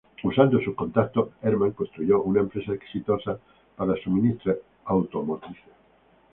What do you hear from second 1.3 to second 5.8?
Herrmann construyó una empresa exitosa para suministros automotrices.